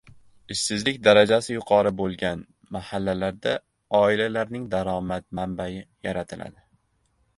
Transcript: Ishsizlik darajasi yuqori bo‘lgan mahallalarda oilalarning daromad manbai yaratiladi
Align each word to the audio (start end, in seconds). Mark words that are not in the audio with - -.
Ishsizlik 0.53 0.95
darajasi 1.07 1.51
yuqori 1.57 1.91
bo‘lgan 1.99 2.41
mahallalarda 2.77 3.53
oilalarning 4.01 4.65
daromad 4.75 5.29
manbai 5.41 5.69
yaratiladi 6.09 6.65